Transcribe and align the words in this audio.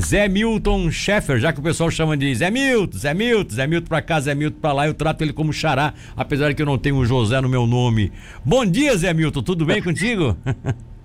Zé 0.00 0.28
Milton 0.28 0.90
Sheffer, 0.92 1.40
já 1.40 1.52
que 1.52 1.58
o 1.58 1.62
pessoal 1.62 1.90
chama 1.90 2.16
de 2.16 2.32
Zé 2.32 2.50
Milton, 2.50 2.96
Zé 2.96 3.12
Milton, 3.12 3.54
Zé 3.54 3.66
Milton 3.66 3.88
pra 3.88 4.00
cá, 4.00 4.20
Zé 4.20 4.34
Milton 4.34 4.60
pra 4.60 4.72
lá, 4.72 4.86
eu 4.86 4.94
trato 4.94 5.22
ele 5.22 5.32
como 5.32 5.52
xará, 5.52 5.92
apesar 6.16 6.48
de 6.48 6.54
que 6.54 6.62
eu 6.62 6.66
não 6.66 6.78
tenho 6.78 6.96
o 6.96 7.04
José 7.04 7.40
no 7.40 7.48
meu 7.48 7.66
nome. 7.66 8.12
Bom 8.44 8.64
dia, 8.64 8.96
Zé 8.96 9.12
Milton, 9.12 9.42
tudo 9.42 9.66
bem 9.66 9.82
contigo? 9.82 10.36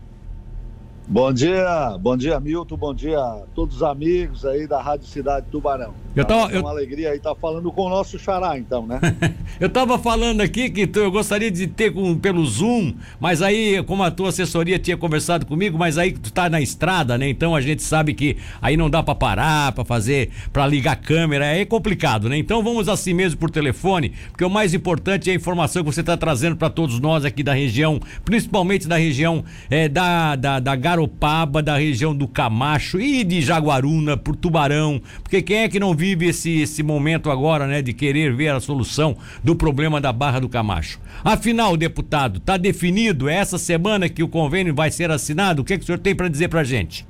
Bom 1.06 1.34
dia, 1.34 1.98
bom 2.00 2.16
dia 2.16 2.40
Milton, 2.40 2.78
bom 2.78 2.94
dia 2.94 3.20
a 3.20 3.44
todos 3.54 3.78
os 3.78 3.84
amigos 3.84 4.46
aí 4.46 4.66
da 4.66 4.82
Rádio 4.82 5.06
Cidade 5.06 5.46
Tubarão. 5.52 5.94
Eu 6.16 6.24
tava, 6.24 6.54
é 6.54 6.60
uma 6.60 6.70
eu... 6.70 6.78
alegria 6.78 7.10
aí 7.10 7.18
estar 7.18 7.34
tá 7.34 7.36
falando 7.36 7.72
com 7.72 7.82
o 7.84 7.90
nosso 7.90 8.18
xará, 8.20 8.58
então, 8.58 8.86
né? 8.86 9.00
eu 9.60 9.68
tava 9.68 9.98
falando 9.98 10.42
aqui 10.42 10.70
que 10.70 10.90
eu 10.98 11.12
gostaria 11.12 11.50
de 11.50 11.68
ter 11.68 11.92
com, 11.92 12.16
pelo 12.18 12.46
Zoom, 12.46 12.94
mas 13.20 13.42
aí, 13.42 13.84
como 13.84 14.04
a 14.04 14.12
tua 14.12 14.30
assessoria 14.30 14.78
tinha 14.78 14.96
conversado 14.96 15.46
comigo, 15.46 15.78
mas 15.78 15.98
aí 15.98 16.12
tu 16.14 16.32
tá 16.32 16.50
na 16.50 16.62
estrada, 16.62 17.18
né? 17.18 17.28
Então 17.28 17.56
a 17.56 17.62
gente 17.62 17.82
sabe 17.82 18.14
que 18.14 18.38
aí 18.62 18.78
não 18.78 18.90
dá 18.90 19.02
para 19.02 19.16
parar, 19.16 19.72
para 19.72 19.84
fazer, 19.84 20.30
para 20.54 20.68
ligar 20.68 20.94
a 20.94 20.96
câmera, 20.96 21.46
é 21.46 21.66
complicado, 21.66 22.30
né? 22.30 22.38
Então 22.38 22.64
vamos 22.64 22.88
assim 22.88 23.14
mesmo 23.14 23.40
por 23.40 23.50
telefone, 23.50 24.14
porque 24.30 24.46
o 24.46 24.50
mais 24.50 24.74
importante 24.74 25.30
é 25.30 25.34
a 25.34 25.36
informação 25.36 25.84
que 25.84 25.92
você 25.92 26.04
tá 26.04 26.16
trazendo 26.16 26.56
para 26.56 26.70
todos 26.70 27.00
nós 27.00 27.26
aqui 27.26 27.42
da 27.44 27.54
região, 27.54 28.00
principalmente 28.24 28.88
da 28.88 28.98
região 28.98 29.44
é, 29.70 29.90
da, 29.90 30.36
da, 30.36 30.60
da 30.60 30.76
Garopaba, 30.94 31.64
da 31.64 31.78
região 31.78 32.16
do 32.16 32.28
Camacho 32.28 33.02
e 33.02 33.24
de 33.24 33.42
Jaguaruna, 33.42 34.16
por 34.16 34.36
Tubarão, 34.36 35.02
porque 35.24 35.42
quem 35.42 35.64
é 35.64 35.70
que 35.70 35.80
não 35.80 35.96
vive 35.96 36.28
esse, 36.28 36.62
esse 36.62 36.84
momento 36.84 37.32
agora, 37.32 37.66
né, 37.66 37.82
de 37.82 37.94
querer 37.94 38.36
ver 38.36 38.50
a 38.50 38.60
solução 38.60 39.18
do 39.44 39.56
problema 39.56 40.00
da 40.00 40.14
Barra 40.14 40.40
do 40.40 40.48
Camacho? 40.48 41.00
Afinal, 41.24 41.76
deputado, 41.76 42.38
está 42.38 42.58
definido 42.58 43.28
é 43.28 43.36
essa 43.38 43.58
semana 43.58 44.08
que 44.08 44.22
o 44.22 44.28
convênio 44.28 44.76
vai 44.76 44.92
ser 44.92 45.10
assinado? 45.10 45.64
O 45.64 45.66
que, 45.66 45.74
é 45.74 45.78
que 45.78 45.84
o 45.84 45.86
senhor 45.86 45.98
tem 45.98 46.16
para 46.16 46.30
dizer 46.30 46.48
para 46.48 46.64
gente? 46.64 47.08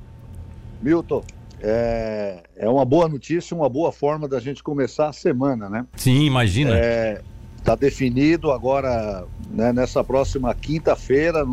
Milton, 0.80 1.22
é, 1.60 2.42
é 2.56 2.68
uma 2.68 2.86
boa 2.86 3.06
notícia, 3.06 3.54
uma 3.54 3.68
boa 3.68 3.92
forma 3.92 4.26
da 4.26 4.40
gente 4.40 4.62
começar 4.62 5.08
a 5.08 5.12
semana, 5.12 5.68
né? 5.68 5.84
Sim, 5.94 6.24
imagina. 6.24 6.74
É, 6.74 7.20
Está 7.64 7.74
definido 7.74 8.52
agora, 8.52 9.24
né, 9.50 9.72
nessa 9.72 10.04
próxima 10.04 10.54
quinta-feira, 10.54 11.46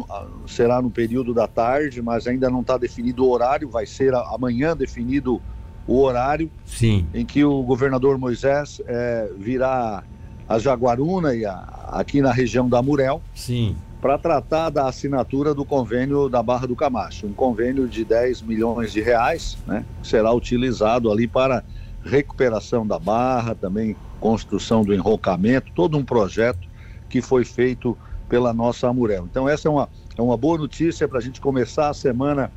será 0.45 0.81
no 0.81 0.91
período 0.91 1.33
da 1.33 1.47
tarde, 1.47 2.01
mas 2.01 2.27
ainda 2.27 2.49
não 2.49 2.59
está 2.59 2.77
definido 2.77 3.23
o 3.23 3.31
horário, 3.31 3.69
vai 3.69 3.85
ser 3.85 4.13
amanhã 4.13 4.75
definido 4.75 5.41
o 5.87 6.01
horário 6.01 6.51
Sim. 6.65 7.07
em 7.13 7.25
que 7.25 7.45
o 7.45 7.63
governador 7.63 8.17
Moisés 8.17 8.81
é, 8.87 9.31
virá 9.37 10.03
a 10.49 10.59
Jaguaruna 10.59 11.33
e 11.33 11.45
a, 11.45 11.53
aqui 11.93 12.21
na 12.21 12.33
região 12.33 12.67
da 12.67 12.81
Murel. 12.81 13.21
Sim 13.33 13.77
para 14.01 14.17
tratar 14.17 14.71
da 14.71 14.87
assinatura 14.87 15.53
do 15.53 15.63
convênio 15.63 16.27
da 16.27 16.41
Barra 16.41 16.65
do 16.65 16.75
Camacho, 16.75 17.27
um 17.27 17.33
convênio 17.33 17.87
de 17.87 18.03
10 18.03 18.41
milhões 18.41 18.91
de 18.91 18.99
reais, 18.99 19.59
né, 19.67 19.85
será 20.01 20.33
utilizado 20.33 21.11
ali 21.11 21.27
para 21.27 21.63
recuperação 22.03 22.85
da 22.85 22.97
barra, 22.97 23.53
também 23.53 23.95
construção 24.21 24.83
do 24.83 24.93
enrocamento, 24.93 25.71
todo 25.75 25.97
um 25.97 26.05
projeto 26.05 26.69
que 27.09 27.21
foi 27.21 27.43
feito 27.43 27.97
pela 28.29 28.53
nossa 28.53 28.87
Amurel. 28.87 29.27
Então 29.29 29.49
essa 29.49 29.67
é 29.67 29.71
uma, 29.71 29.89
é 30.17 30.21
uma 30.21 30.37
boa 30.37 30.57
notícia 30.57 31.07
para 31.07 31.17
a 31.17 31.21
gente 31.21 31.41
começar 31.41 31.89
a 31.89 31.93
semana 31.93 32.49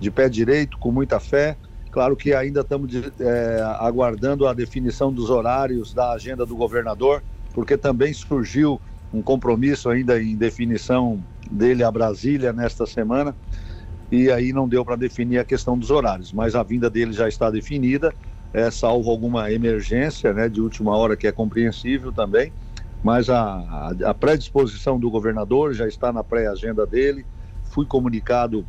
de 0.00 0.10
pé 0.10 0.28
direito, 0.28 0.78
com 0.78 0.90
muita 0.90 1.20
fé. 1.20 1.56
Claro 1.90 2.16
que 2.16 2.32
ainda 2.32 2.60
estamos 2.62 2.90
é, 3.20 3.60
aguardando 3.78 4.46
a 4.46 4.54
definição 4.54 5.12
dos 5.12 5.28
horários 5.28 5.92
da 5.92 6.12
agenda 6.12 6.46
do 6.46 6.56
governador, 6.56 7.22
porque 7.52 7.76
também 7.76 8.14
surgiu 8.14 8.80
um 9.12 9.20
compromisso 9.20 9.90
ainda 9.90 10.22
em 10.22 10.34
definição 10.34 11.22
dele 11.50 11.84
a 11.84 11.90
Brasília 11.90 12.50
nesta 12.50 12.86
semana, 12.86 13.36
e 14.10 14.30
aí 14.30 14.52
não 14.52 14.66
deu 14.66 14.84
para 14.84 14.96
definir 14.96 15.38
a 15.38 15.44
questão 15.44 15.76
dos 15.76 15.90
horários, 15.90 16.32
mas 16.32 16.54
a 16.54 16.62
vinda 16.62 16.88
dele 16.88 17.12
já 17.12 17.28
está 17.28 17.50
definida 17.50 18.14
é, 18.52 18.70
salvo 18.70 19.10
alguma 19.10 19.50
emergência 19.50 20.32
né, 20.32 20.48
de 20.48 20.60
última 20.60 20.96
hora 20.96 21.16
que 21.16 21.26
é 21.26 21.32
compreensível 21.32 22.12
também, 22.12 22.52
mas 23.02 23.28
a, 23.28 23.94
a, 24.04 24.14
predisposição 24.14 24.98
do 24.98 25.10
governador 25.10 25.74
já 25.74 25.88
está 25.88 26.12
na 26.12 26.22
pré-agenda 26.22 26.86
dele. 26.86 27.26
Fui 27.64 27.84
comunicado 27.84 28.64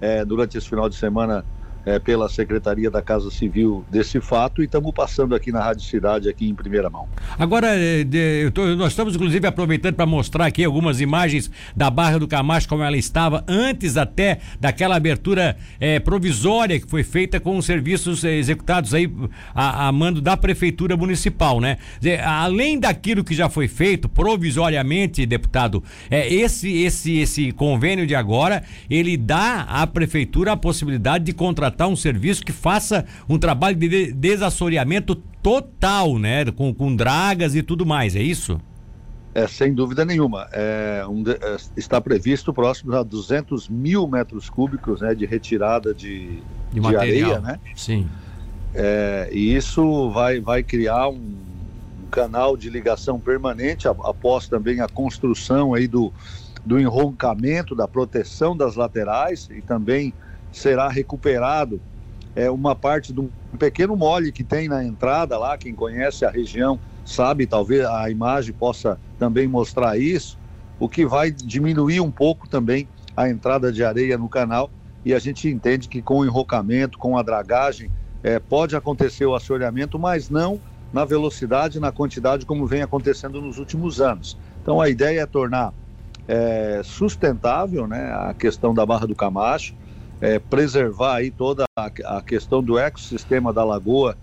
é, 0.00 0.24
durante 0.24 0.58
esse 0.58 0.68
final 0.68 0.88
de 0.88 0.96
semana 0.96 1.44
é, 1.88 1.98
pela 1.98 2.28
Secretaria 2.28 2.90
da 2.90 3.00
Casa 3.00 3.30
Civil 3.30 3.82
desse 3.90 4.20
fato 4.20 4.60
e 4.60 4.66
estamos 4.66 4.92
passando 4.92 5.34
aqui 5.34 5.50
na 5.50 5.60
Rádio 5.60 5.84
Cidade, 5.84 6.28
aqui 6.28 6.46
em 6.46 6.54
primeira 6.54 6.90
mão. 6.90 7.08
Agora, 7.38 7.68
é, 7.68 8.04
de, 8.04 8.50
tô, 8.50 8.66
nós 8.76 8.92
estamos 8.92 9.14
inclusive 9.14 9.46
aproveitando 9.46 9.94
para 9.94 10.04
mostrar 10.04 10.44
aqui 10.44 10.62
algumas 10.62 11.00
imagens 11.00 11.50
da 11.74 11.88
Barra 11.88 12.18
do 12.18 12.28
Camacho, 12.28 12.68
como 12.68 12.82
ela 12.82 12.96
estava 12.96 13.42
antes 13.48 13.96
até 13.96 14.38
daquela 14.60 14.96
abertura 14.96 15.56
é, 15.80 15.98
provisória 15.98 16.78
que 16.78 16.86
foi 16.86 17.02
feita 17.02 17.40
com 17.40 17.56
os 17.56 17.64
serviços 17.64 18.22
é, 18.22 18.36
executados 18.36 18.92
aí 18.92 19.10
a, 19.54 19.88
a, 19.88 19.92
mando 19.92 20.20
da 20.20 20.36
Prefeitura 20.36 20.94
Municipal, 20.94 21.58
né? 21.58 21.78
Além 22.22 22.78
daquilo 22.78 23.24
que 23.24 23.34
já 23.34 23.48
foi 23.48 23.66
feito 23.66 24.08
provisoriamente, 24.10 25.24
deputado, 25.24 25.82
é, 26.10 26.32
esse, 26.32 26.70
esse, 26.82 27.18
esse 27.18 27.52
convênio 27.52 28.06
de 28.06 28.14
agora, 28.14 28.62
ele 28.90 29.16
dá 29.16 29.62
à 29.62 29.86
Prefeitura 29.86 30.52
a 30.52 30.56
possibilidade 30.56 31.24
de 31.24 31.32
contratar 31.32 31.77
contratar 31.78 31.88
um 31.88 31.96
serviço 31.96 32.44
que 32.44 32.52
faça 32.52 33.06
um 33.28 33.38
trabalho 33.38 33.76
de 33.76 34.12
desassoreamento 34.12 35.14
total, 35.14 36.18
né? 36.18 36.44
Com, 36.46 36.74
com 36.74 36.94
dragas 36.94 37.54
e 37.54 37.62
tudo 37.62 37.86
mais, 37.86 38.16
é 38.16 38.22
isso? 38.22 38.60
É, 39.32 39.46
sem 39.46 39.72
dúvida 39.72 40.04
nenhuma. 40.04 40.48
É, 40.52 41.04
um, 41.08 41.22
é, 41.28 41.56
está 41.76 42.00
previsto 42.00 42.52
próximo 42.52 42.94
a 42.94 43.02
200 43.04 43.68
mil 43.68 44.08
metros 44.08 44.50
cúbicos 44.50 45.00
né, 45.00 45.14
de 45.14 45.24
retirada 45.24 45.94
de, 45.94 46.42
de, 46.72 46.80
de 46.80 46.96
areia, 46.96 47.38
né? 47.40 47.60
Sim. 47.76 48.08
É, 48.74 49.28
e 49.32 49.54
isso 49.54 50.10
vai, 50.10 50.40
vai 50.40 50.62
criar 50.62 51.08
um, 51.08 51.36
um 52.02 52.10
canal 52.10 52.56
de 52.56 52.68
ligação 52.68 53.20
permanente, 53.20 53.86
após 53.86 54.48
também 54.48 54.80
a 54.80 54.88
construção 54.88 55.74
aí 55.74 55.86
do, 55.86 56.12
do 56.66 56.78
enroncamento, 56.80 57.74
da 57.74 57.86
proteção 57.86 58.56
das 58.56 58.74
laterais 58.74 59.48
e 59.50 59.62
também 59.62 60.12
será 60.52 60.88
recuperado 60.88 61.80
é, 62.34 62.50
uma 62.50 62.74
parte 62.74 63.12
de 63.12 63.20
um 63.20 63.28
pequeno 63.58 63.96
mole 63.96 64.30
que 64.30 64.44
tem 64.44 64.68
na 64.68 64.84
entrada 64.84 65.36
lá. 65.38 65.58
Quem 65.58 65.74
conhece 65.74 66.24
a 66.24 66.30
região 66.30 66.78
sabe, 67.04 67.46
talvez 67.46 67.84
a 67.84 68.08
imagem 68.10 68.52
possa 68.52 68.98
também 69.18 69.48
mostrar 69.48 69.98
isso, 69.98 70.38
o 70.78 70.88
que 70.88 71.06
vai 71.06 71.30
diminuir 71.30 72.00
um 72.00 72.10
pouco 72.10 72.48
também 72.48 72.86
a 73.16 73.28
entrada 73.28 73.72
de 73.72 73.82
areia 73.82 74.16
no 74.16 74.28
canal. 74.28 74.70
E 75.04 75.14
a 75.14 75.18
gente 75.18 75.48
entende 75.48 75.88
que 75.88 76.02
com 76.02 76.18
o 76.18 76.24
enrocamento, 76.24 76.98
com 76.98 77.16
a 77.16 77.22
dragagem, 77.22 77.90
é, 78.22 78.38
pode 78.38 78.76
acontecer 78.76 79.24
o 79.26 79.34
assoreamento, 79.34 79.98
mas 79.98 80.28
não 80.28 80.60
na 80.92 81.04
velocidade, 81.04 81.80
na 81.80 81.92
quantidade 81.92 82.46
como 82.46 82.66
vem 82.66 82.82
acontecendo 82.82 83.40
nos 83.40 83.58
últimos 83.58 84.00
anos. 84.00 84.38
Então 84.62 84.80
a 84.80 84.88
ideia 84.88 85.20
é 85.20 85.26
tornar 85.26 85.72
é, 86.26 86.82
sustentável 86.84 87.86
né, 87.86 88.12
a 88.12 88.34
questão 88.34 88.74
da 88.74 88.84
Barra 88.84 89.06
do 89.06 89.14
Camacho, 89.14 89.74
é, 90.20 90.38
preservar 90.38 91.16
aí 91.16 91.30
toda 91.30 91.64
a, 91.76 91.86
a, 91.86 92.22
questão 92.22 92.62
do 92.62 92.78
ecossistema 92.78 93.52
da 93.52 93.64
lagoa, 93.64 94.16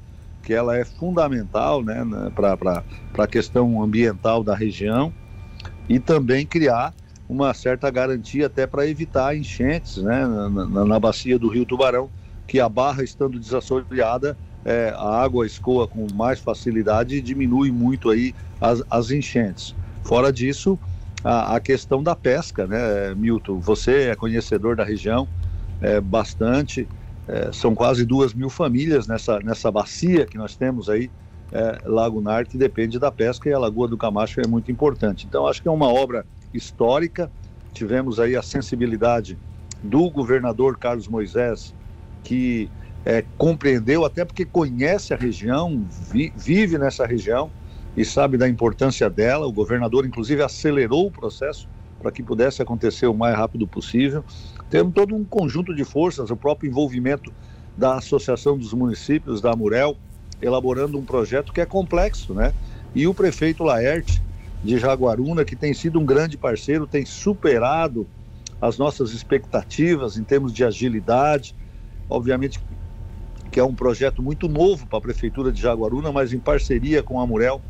que 0.44 0.54
ela 0.54 0.78
é 0.78 0.86
fundamental 0.86 1.82
né, 1.82 2.04
né 2.04 2.32
para 2.36 2.84
a 3.18 3.28
questão 3.28 3.82
ambiental 3.82 4.44
da 4.44 4.56
região, 4.56 5.14
e 5.88 6.00
também 6.00 6.46
criar 6.46 6.94
uma 7.28 7.54
certa 7.54 7.90
garantia 7.90 8.46
até 8.46 8.68
para 8.68 8.88
evitar 8.88 9.36
enchentes 9.36 9.98
né, 9.98 10.26
na, 10.26 10.50
na, 10.50 10.86
na, 10.86 11.00
bacia 11.00 11.40
do 11.40 11.48
Rio 11.48 11.66
Tubarão, 11.66 12.10
que 12.48 12.60
a 12.60 12.70
barra 12.70 13.04
estando 13.04 13.40
desassoreada, 13.40 14.38
é, 14.64 14.94
a 14.96 15.22
água 15.24 15.46
escoa 15.46 15.88
com 15.88 16.08
mais 16.14 16.40
facilidade 16.40 17.16
e 17.16 17.22
diminui 17.22 17.72
muito 17.72 18.10
aí 18.10 18.36
as, 18.62 18.84
as 18.90 19.12
enchentes. 19.12 19.76
Fora 20.04 20.32
disso, 20.32 20.78
a, 21.24 21.56
a, 21.56 21.60
questão 21.60 22.04
da 22.04 22.16
pesca, 22.16 22.68
né, 22.68 23.16
Milton? 23.16 23.60
Você 23.60 24.10
é 24.10 24.16
conhecedor 24.16 24.76
da 24.76 24.84
região, 24.84 25.28
é, 25.82 26.00
bastante. 26.00 26.88
É, 27.28 27.52
são 27.52 27.74
quase 27.74 28.06
duas 28.06 28.34
mil 28.34 28.50
famílias 28.50 29.08
nessa, 29.08 29.40
nessa 29.40 29.72
bacia 29.72 30.26
que 30.26 30.38
nós 30.38 30.56
temos 30.56 30.90
aí, 30.90 31.10
é, 31.52 31.80
Lago 31.86 32.22
Nar, 32.22 32.46
que 32.48 32.58
depende 32.58 33.00
da 33.00 33.12
pesca 33.12 33.50
e 33.50 33.54
a 33.54 33.60
Lagoa 33.60 33.88
do 33.88 33.98
Camacho 33.98 34.42
é 34.42 34.48
muito 34.48 34.72
importante. 34.72 35.26
Então, 35.26 35.48
acho 35.48 35.62
que 35.62 35.68
é 35.68 35.72
uma 35.72 35.92
obra 35.92 36.26
histórica. 36.54 37.32
Tivemos 37.74 38.20
aí 38.20 38.36
a 38.36 38.42
sensibilidade 38.42 39.38
do 39.84 40.10
governador 40.10 40.78
Carlos 40.78 41.08
Moisés, 41.08 41.74
que 42.24 42.70
é, 43.06 43.24
compreendeu, 43.38 44.04
até 44.04 44.26
porque 44.26 44.46
conhece 44.46 45.14
a 45.14 45.18
região, 45.18 45.88
vi, 46.12 46.34
vive 46.36 46.78
nessa 46.78 47.06
região 47.06 47.52
e 47.96 48.04
sabe 48.04 48.38
da 48.38 48.50
importância 48.50 49.10
dela. 49.10 49.46
O 49.46 49.54
governador, 49.54 50.06
inclusive, 50.06 50.42
acelerou 50.42 51.08
o 51.08 51.12
processo 51.12 51.68
para 52.00 52.12
que 52.12 52.24
pudesse 52.24 52.62
acontecer 52.62 53.08
o 53.08 53.14
mais 53.14 53.36
rápido 53.38 53.68
possível. 53.68 54.26
Temos 54.76 54.94
todo 54.94 55.16
um 55.16 55.24
conjunto 55.24 55.74
de 55.74 55.86
forças, 55.86 56.30
o 56.30 56.36
próprio 56.36 56.70
envolvimento 56.70 57.32
da 57.78 57.96
Associação 57.96 58.58
dos 58.58 58.74
Municípios, 58.74 59.40
da 59.40 59.54
Amurel, 59.54 59.96
elaborando 60.42 61.00
um 61.00 61.06
projeto 61.06 61.54
que 61.54 61.62
é 61.62 61.66
complexo, 61.66 62.34
né? 62.34 62.54
E 62.94 63.08
o 63.08 63.14
prefeito 63.14 63.64
Laerte, 63.64 64.22
de 64.62 64.78
Jaguaruna, 64.78 65.46
que 65.46 65.56
tem 65.56 65.74
sido 65.74 65.98
um 65.98 66.06
grande 66.06 66.38
parceiro, 66.38 66.86
tem 66.86 67.06
superado 67.06 68.06
as 68.60 68.78
nossas 68.78 69.12
expectativas 69.14 70.18
em 70.18 70.26
termos 70.26 70.52
de 70.52 70.66
agilidade. 70.66 71.56
Obviamente 72.10 72.60
que 73.50 73.62
é 73.62 73.64
um 73.64 73.74
projeto 73.74 74.22
muito 74.22 74.50
novo 74.50 74.88
para 74.88 74.98
a 74.98 75.02
Prefeitura 75.02 75.54
de 75.54 75.62
Jaguaruna, 75.62 76.12
mas 76.12 76.34
em 76.34 76.40
parceria 76.40 77.02
com 77.02 77.22
a 77.22 77.26
Murel, 77.26 77.62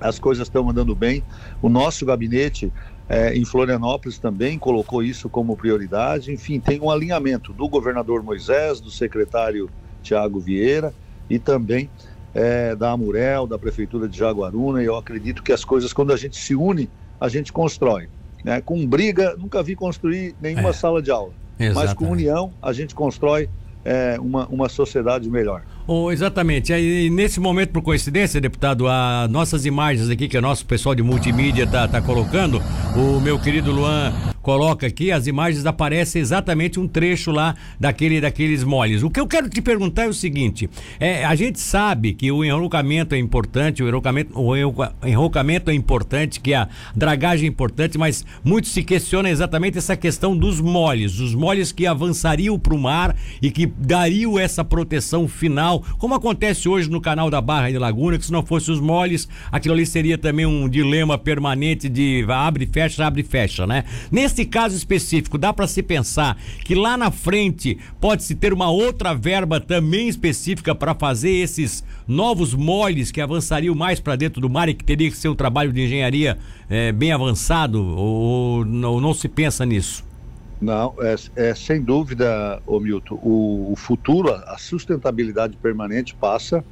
as 0.00 0.18
coisas 0.18 0.48
estão 0.48 0.70
andando 0.70 0.94
bem. 0.94 1.22
O 1.60 1.68
nosso 1.68 2.06
gabinete 2.06 2.72
é, 3.08 3.36
em 3.36 3.44
Florianópolis 3.44 4.18
também 4.18 4.58
colocou 4.58 5.02
isso 5.02 5.28
como 5.28 5.56
prioridade. 5.56 6.32
Enfim, 6.32 6.60
tem 6.60 6.80
um 6.80 6.90
alinhamento 6.90 7.52
do 7.52 7.68
governador 7.68 8.22
Moisés, 8.22 8.80
do 8.80 8.90
secretário 8.90 9.68
Tiago 10.02 10.40
Vieira 10.40 10.94
e 11.28 11.38
também 11.38 11.90
é, 12.34 12.74
da 12.74 12.90
Amurel, 12.90 13.46
da 13.46 13.58
Prefeitura 13.58 14.08
de 14.08 14.18
Jaguaruna. 14.18 14.82
E 14.82 14.86
eu 14.86 14.96
acredito 14.96 15.42
que 15.42 15.52
as 15.52 15.64
coisas, 15.64 15.92
quando 15.92 16.12
a 16.12 16.16
gente 16.16 16.36
se 16.36 16.54
une, 16.54 16.88
a 17.20 17.28
gente 17.28 17.52
constrói. 17.52 18.08
Né? 18.44 18.60
Com 18.60 18.86
briga, 18.86 19.36
nunca 19.36 19.62
vi 19.62 19.76
construir 19.76 20.34
nenhuma 20.40 20.70
é. 20.70 20.72
sala 20.72 21.02
de 21.02 21.10
aula. 21.10 21.32
Exatamente. 21.58 21.74
Mas 21.74 21.94
com 21.94 22.10
união, 22.10 22.52
a 22.60 22.72
gente 22.72 22.94
constrói 22.94 23.48
é, 23.84 24.18
uma, 24.18 24.46
uma 24.46 24.68
sociedade 24.68 25.28
melhor. 25.30 25.62
Oh, 25.86 26.12
exatamente. 26.12 26.72
Aí, 26.72 27.10
nesse 27.10 27.40
momento, 27.40 27.70
por 27.70 27.82
coincidência, 27.82 28.40
deputado, 28.40 28.86
as 28.86 29.28
nossas 29.30 29.66
imagens 29.66 30.08
aqui 30.08 30.28
que 30.28 30.38
o 30.38 30.42
nosso 30.42 30.64
pessoal 30.64 30.94
de 30.94 31.02
multimídia 31.02 31.64
está 31.64 31.88
tá 31.88 32.00
colocando, 32.00 32.62
o 32.96 33.20
meu 33.20 33.38
querido 33.38 33.72
Luan 33.72 34.12
coloca 34.42 34.86
aqui, 34.86 35.10
as 35.10 35.26
imagens 35.26 35.64
aparecem 35.64 36.20
exatamente 36.20 36.78
um 36.78 36.88
trecho 36.88 37.30
lá 37.30 37.54
daquele, 37.78 38.20
daqueles 38.20 38.64
moles. 38.64 39.02
O 39.02 39.10
que 39.10 39.20
eu 39.20 39.26
quero 39.26 39.48
te 39.48 39.62
perguntar 39.62 40.04
é 40.04 40.08
o 40.08 40.12
seguinte: 40.12 40.68
é, 40.98 41.24
a 41.24 41.34
gente 41.34 41.60
sabe 41.60 42.12
que 42.12 42.30
o 42.30 42.44
enrocamento 42.44 43.14
é 43.14 43.18
importante, 43.18 43.82
o 43.82 43.88
enrocamento, 43.88 44.38
o 44.38 44.54
enrocamento 45.06 45.70
é 45.70 45.74
importante, 45.74 46.40
que 46.40 46.52
a 46.52 46.68
dragagem 46.94 47.46
é 47.46 47.48
importante, 47.48 47.96
mas 47.96 48.24
muito 48.44 48.68
se 48.68 48.82
questiona 48.82 49.30
exatamente 49.30 49.78
essa 49.78 49.96
questão 49.96 50.36
dos 50.36 50.60
moles, 50.60 51.20
os 51.20 51.34
moles 51.34 51.70
que 51.70 51.86
avançariam 51.86 52.58
para 52.58 52.74
o 52.74 52.78
mar 52.78 53.16
e 53.40 53.50
que 53.50 53.66
dariam 53.66 54.38
essa 54.38 54.64
proteção 54.64 55.28
final, 55.28 55.84
como 55.98 56.14
acontece 56.14 56.68
hoje 56.68 56.90
no 56.90 57.00
canal 57.00 57.30
da 57.30 57.40
Barra 57.40 57.70
de 57.70 57.78
Laguna, 57.78 58.18
que 58.18 58.26
se 58.26 58.32
não 58.32 58.44
fosse 58.44 58.70
os 58.70 58.80
moles, 58.80 59.28
aquilo 59.50 59.74
ali 59.74 59.86
seria 59.86 60.18
também 60.18 60.46
um 60.46 60.68
dilema 60.68 61.16
permanente 61.16 61.88
de 61.88 62.24
abre, 62.28 62.66
fecha, 62.66 63.06
abre, 63.06 63.22
fecha, 63.22 63.66
né? 63.66 63.84
Nesse 64.10 64.31
Nesse 64.32 64.46
caso 64.46 64.74
específico, 64.74 65.36
dá 65.36 65.52
para 65.52 65.66
se 65.66 65.82
pensar 65.82 66.38
que 66.64 66.74
lá 66.74 66.96
na 66.96 67.10
frente 67.10 67.78
pode-se 68.00 68.34
ter 68.34 68.50
uma 68.50 68.70
outra 68.70 69.12
verba 69.12 69.60
também 69.60 70.08
específica 70.08 70.74
para 70.74 70.94
fazer 70.94 71.32
esses 71.32 71.84
novos 72.08 72.54
moles 72.54 73.10
que 73.10 73.20
avançariam 73.20 73.74
mais 73.74 74.00
para 74.00 74.16
dentro 74.16 74.40
do 74.40 74.48
mar 74.48 74.70
e 74.70 74.74
que 74.74 74.82
teria 74.82 75.10
que 75.10 75.18
ser 75.18 75.28
um 75.28 75.34
trabalho 75.34 75.70
de 75.70 75.82
engenharia 75.82 76.38
é, 76.70 76.90
bem 76.92 77.12
avançado? 77.12 77.84
Ou, 77.84 78.60
ou 78.60 78.64
não, 78.64 79.12
se 79.12 79.28
pensa 79.28 79.66
nisso? 79.66 80.02
Não, 80.58 80.94
é, 81.00 81.14
é, 81.36 81.54
sem 81.54 81.82
dúvida, 81.82 82.62
ô 82.66 82.80
Milton, 82.80 83.16
o, 83.22 83.70
o, 83.70 83.76
futuro, 83.76 84.32
a 84.32 84.56
sustentabilidade 84.56 85.58
permanente 85.58 86.14
passa 86.14 86.64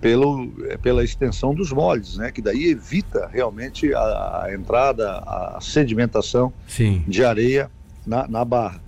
pelo, 0.00 0.52
é, 0.68 0.76
pela 0.76 1.02
extensão 1.02 1.54
dos 1.54 1.72
moldes, 1.72 2.16
né? 2.16 2.30
Que 2.30 2.40
daí 2.40 2.66
evita 2.66 3.28
realmente 3.32 3.92
a, 3.92 4.44
a 4.44 4.54
entrada, 4.54 5.18
a 5.18 5.58
sedimentação 5.60 6.52
Sim. 6.66 7.04
de 7.06 7.24
areia 7.24 7.70
na, 8.06 8.26
na 8.28 8.44
barra. 8.44 8.80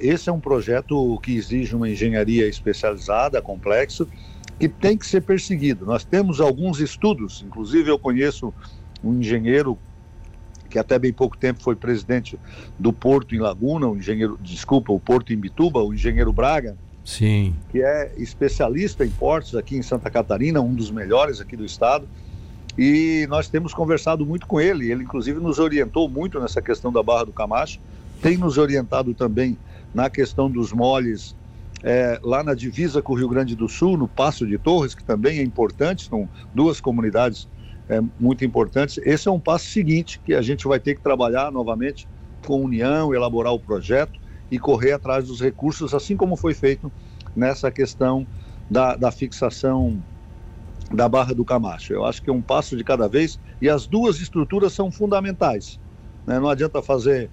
Esse 0.00 0.28
é 0.28 0.32
um 0.32 0.38
projeto 0.38 1.18
que 1.20 1.34
exige 1.34 1.74
uma 1.74 1.88
engenharia 1.88 2.46
especializada, 2.46 3.42
complexo, 3.42 4.06
que 4.58 4.68
tem 4.68 4.96
que 4.96 5.04
ser 5.04 5.22
perseguido. 5.22 5.84
Nós 5.84 6.04
temos 6.04 6.40
alguns 6.40 6.78
estudos, 6.78 7.42
inclusive 7.44 7.90
eu 7.90 7.98
conheço 7.98 8.54
um 9.02 9.14
engenheiro 9.14 9.76
que 10.70 10.78
até 10.78 10.98
bem 10.98 11.12
pouco 11.12 11.36
tempo 11.36 11.62
foi 11.62 11.74
presidente 11.74 12.38
do 12.78 12.92
Porto 12.92 13.34
em 13.34 13.38
Laguna, 13.38 13.88
o 13.88 13.96
engenheiro, 13.96 14.38
desculpa, 14.40 14.92
o 14.92 15.00
Porto 15.00 15.32
em 15.32 15.36
Bituba, 15.36 15.82
o 15.82 15.92
engenheiro 15.92 16.32
Braga, 16.32 16.78
Sim. 17.04 17.54
que 17.70 17.82
é 17.82 18.12
especialista 18.16 19.04
em 19.04 19.10
portos 19.10 19.56
aqui 19.56 19.76
em 19.76 19.82
Santa 19.82 20.08
Catarina, 20.08 20.60
um 20.60 20.74
dos 20.74 20.90
melhores 20.90 21.40
aqui 21.40 21.56
do 21.56 21.64
estado. 21.64 22.06
E 22.78 23.26
nós 23.28 23.48
temos 23.48 23.74
conversado 23.74 24.24
muito 24.24 24.46
com 24.46 24.60
ele. 24.60 24.90
Ele, 24.90 25.02
inclusive, 25.02 25.38
nos 25.40 25.58
orientou 25.58 26.08
muito 26.08 26.40
nessa 26.40 26.62
questão 26.62 26.92
da 26.92 27.02
Barra 27.02 27.24
do 27.24 27.32
Camacho. 27.32 27.80
Tem 28.22 28.36
nos 28.36 28.56
orientado 28.56 29.12
também 29.12 29.58
na 29.92 30.08
questão 30.08 30.50
dos 30.50 30.72
moles 30.72 31.36
é, 31.82 32.18
lá 32.22 32.42
na 32.42 32.54
divisa 32.54 33.02
com 33.02 33.12
o 33.12 33.16
Rio 33.16 33.28
Grande 33.28 33.56
do 33.56 33.68
Sul, 33.68 33.96
no 33.98 34.08
Passo 34.08 34.46
de 34.46 34.56
Torres, 34.56 34.94
que 34.94 35.04
também 35.04 35.38
é 35.38 35.42
importante, 35.42 36.08
são 36.08 36.28
duas 36.54 36.80
comunidades 36.80 37.48
é, 37.88 38.00
muito 38.18 38.44
importantes. 38.44 38.98
Esse 39.04 39.28
é 39.28 39.30
um 39.30 39.40
passo 39.40 39.66
seguinte 39.66 40.20
que 40.24 40.32
a 40.32 40.40
gente 40.40 40.66
vai 40.66 40.78
ter 40.78 40.94
que 40.94 41.00
trabalhar 41.00 41.50
novamente 41.50 42.08
com 42.46 42.62
união, 42.62 43.12
elaborar 43.12 43.52
o 43.52 43.58
projeto 43.58 44.21
e 44.52 44.58
correr 44.58 44.92
atrás 44.92 45.28
dos 45.28 45.40
recursos, 45.40 45.94
assim 45.94 46.14
como 46.14 46.36
foi 46.36 46.52
feito 46.52 46.92
nessa 47.34 47.70
questão 47.70 48.26
da, 48.70 48.94
da 48.94 49.10
fixação 49.10 49.98
da 50.92 51.08
Barra 51.08 51.32
do 51.32 51.42
Camacho. 51.42 51.94
Eu 51.94 52.04
acho 52.04 52.20
que 52.20 52.28
é 52.28 52.32
um 52.32 52.42
passo 52.42 52.76
de 52.76 52.84
cada 52.84 53.08
vez 53.08 53.40
e 53.62 53.68
as 53.70 53.86
duas 53.86 54.20
estruturas 54.20 54.74
são 54.74 54.90
fundamentais. 54.90 55.80
Né? 56.26 56.38
Não 56.38 56.50
adianta 56.50 56.82
fazer 56.82 57.30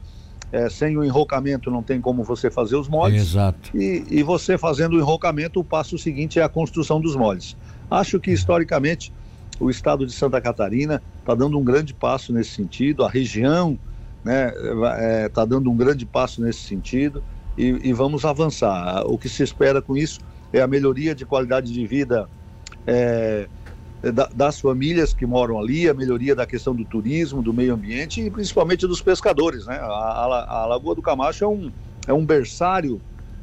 é, 0.50 0.70
sem 0.70 0.96
o 0.96 1.04
enrocamento, 1.04 1.70
não 1.70 1.84
tem 1.84 2.00
como 2.00 2.24
você 2.24 2.50
fazer 2.50 2.78
os 2.78 2.88
moldes. 2.88 3.22
Exato. 3.22 3.76
E, 3.76 4.06
e 4.10 4.24
você 4.24 4.58
fazendo 4.58 4.94
o 4.96 5.00
enrocamento, 5.00 5.60
o 5.60 5.64
passo 5.64 5.98
seguinte 5.98 6.40
é 6.40 6.44
a 6.44 6.48
construção 6.48 7.02
dos 7.02 7.18
moldes. 7.18 7.58
Acho 7.92 8.18
que 8.18 8.32
historicamente 8.32 9.12
o 9.60 9.70
estado 9.70 10.06
de 10.06 10.14
Santa 10.14 10.40
Catarina 10.40 11.04
está 11.20 11.36
dando 11.36 11.60
um 11.60 11.64
grande 11.66 11.94
passo 11.94 12.32
nesse 12.32 12.52
sentido, 12.52 13.04
a 13.04 13.10
região 13.10 13.78
né, 14.24 14.52
é, 14.98 15.30
tá 15.30 15.46
dando 15.46 15.70
um 15.70 15.76
grande 15.76 16.06
passo 16.06 16.42
nesse 16.42 16.60
sentido 16.60 17.24
e, 17.58 17.90
e, 17.90 17.94
vamos 17.94 18.26
avançar. 18.26 19.04
O 19.06 19.18
que 19.18 19.28
se 19.28 19.44
espera 19.44 19.82
com 19.82 19.96
isso 19.98 20.20
é 20.54 20.62
a 20.62 20.68
melhoria 20.68 21.14
de 21.14 21.26
qualidade 21.26 21.72
de 21.72 21.86
vida 21.86 22.30
é, 22.86 23.48
da, 24.02 24.30
das 24.34 24.60
famílias 24.60 25.14
que 25.14 25.26
moram 25.26 25.60
ali, 25.60 25.90
a 25.90 25.94
melhoria 25.94 26.36
da 26.36 26.46
questão 26.46 26.74
do 26.74 26.86
turismo, 26.86 27.42
do 27.42 27.54
meio 27.54 27.74
ambiente 27.74 28.22
e 28.22 28.30
principalmente 28.30 28.88
dos 28.88 29.02
pescadores. 29.02 29.66
Né? 29.66 29.76
A, 29.76 29.86
a, 29.86 30.62
a 30.62 30.66
Lagoa 30.66 30.96
do 30.96 31.02
Camacho 31.02 31.44
é 31.44 31.48
um, 31.48 31.72
é 32.08 32.14
um 32.14 32.26
berçário 32.26 33.02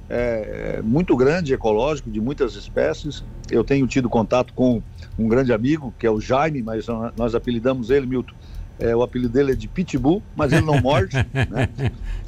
é, 0.09 0.81
muito 0.83 1.17
grande 1.17 1.53
ecológico 1.53 2.11
de 2.11 2.21
muitas 2.21 2.55
espécies. 2.55 3.25
Eu 3.51 3.65
tenho 3.65 3.87
tido 3.87 4.09
contato 4.09 4.53
com 4.55 4.83
um 5.19 5.29
grande 5.29 5.53
amigo 5.53 5.93
que 5.99 6.07
é 6.07 6.11
o 6.11 6.21
Jaime, 6.21 6.63
mas 6.63 6.87
nós 7.17 7.35
apelidamos 7.35 7.91
ele, 7.91 8.07
Milton, 8.07 8.35
é, 8.79 8.95
o 8.95 9.03
apelido 9.03 9.33
dele 9.33 9.53
é 9.53 9.55
de 9.55 9.69
Pitbull, 9.69 10.23
mas 10.35 10.53
ele 10.53 10.65
não 10.65 10.81
morde. 10.81 11.17
né? 11.33 11.69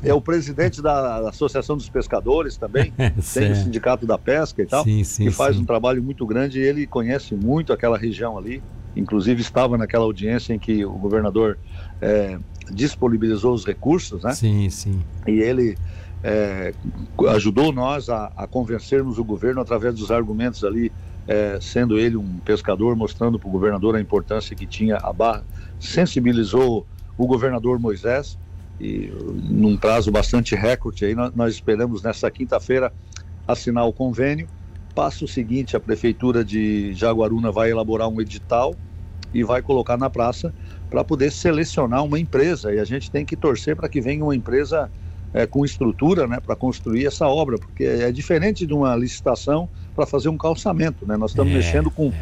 É 0.03 0.15
o 0.15 0.21
presidente 0.21 0.81
da 0.81 1.29
Associação 1.29 1.77
dos 1.77 1.89
Pescadores 1.89 2.57
também, 2.57 2.93
tem 3.35 3.53
o 3.53 3.57
Sindicato 3.57 4.07
da 4.07 4.19
Pesca 4.19 4.63
e 4.63 4.67
tal, 4.67 4.85
sim, 4.85 5.05
sim, 5.05 5.25
que 5.25 5.31
faz 5.31 5.57
sim. 5.57 5.63
um 5.63 5.65
trabalho 5.65 6.03
muito 6.03 6.27
grande 6.27 6.61
e 6.61 6.63
ele 6.63 6.87
conhece 6.87 7.35
muito 7.35 7.73
aquela 7.73 7.99
região 7.99 8.39
ali. 8.39 8.63
Inclusive 8.97 9.41
estava 9.41 9.79
naquela 9.79 10.05
audiência 10.05 10.53
em 10.53 10.59
que 10.59 10.85
o 10.85 10.93
governador 10.93 11.59
é, 12.01 12.39
disponibilizou 12.71 13.55
os 13.55 13.65
recursos, 13.65 14.23
né? 14.23 14.33
Sim, 14.33 14.69
sim. 14.71 15.01
E 15.27 15.41
ele 15.41 15.77
é, 16.23 16.73
ajudou 17.31 17.73
nós 17.73 18.09
a, 18.09 18.33
a, 18.37 18.47
convencermos 18.47 19.19
o 19.19 19.25
governo 19.25 19.61
através 19.61 19.95
dos 19.95 20.11
argumentos 20.11 20.65
ali, 20.65 20.91
é, 21.29 21.59
sendo 21.61 21.99
ele 21.99 22.17
um 22.17 22.39
pescador, 22.39 22.97
mostrando 22.97 23.39
para 23.39 23.49
o 23.49 23.53
governador 23.53 23.95
a 23.95 24.01
importância 24.01 24.57
que 24.57 24.67
tinha 24.67 24.97
a 24.97 25.13
barra 25.13 25.45
sensibilizou 25.79 26.87
o 27.19 27.27
governador 27.27 27.79
Moisés 27.79 28.39
e 28.81 29.13
num 29.45 29.77
prazo 29.77 30.11
bastante 30.11 30.55
recorde 30.55 31.05
aí 31.05 31.15
nós, 31.15 31.35
nós 31.35 31.55
esperamos 31.55 32.03
nessa 32.03 32.31
quinta-feira 32.31 32.93
assinar 33.47 33.87
o 33.87 33.93
convênio. 33.93 34.49
Passo 34.95 35.29
seguinte, 35.29 35.77
a 35.77 35.81
prefeitura 35.81 36.45
de 36.45 36.95
Jaguaruna 36.95 37.53
vai 37.53 37.71
elaborar 37.71 38.09
um 38.09 38.21
edital 38.21 38.75
e 39.33 39.45
vai 39.45 39.61
colocar 39.61 39.97
na 39.97 40.09
praça 40.09 40.53
para 40.89 41.05
poder 41.05 41.31
selecionar 41.31 42.03
uma 42.03 42.19
empresa 42.19 42.73
e 42.73 42.79
a 42.79 42.85
gente 42.85 43.11
tem 43.11 43.25
que 43.25 43.37
torcer 43.37 43.77
para 43.77 43.89
que 43.89 44.01
venha 44.01 44.25
uma 44.25 44.35
empresa 44.35 44.91
é, 45.35 45.47
com 45.47 45.65
estrutura, 45.65 46.27
né, 46.27 46.41
para 46.41 46.57
construir 46.57 47.07
essa 47.07 47.29
obra, 47.29 47.59
porque 47.59 47.85
é 47.85 48.11
diferente 48.11 48.67
de 48.67 48.73
uma 48.73 48.97
licitação 48.97 49.69
para 49.99 50.07
fazer 50.07 50.29
um 50.29 50.37
calçamento, 50.39 51.05
né? 51.07 51.17
Nós 51.17 51.33
estamos 51.33 51.53
é, 51.53 51.57
mexendo 51.57 51.91
com 51.91 52.13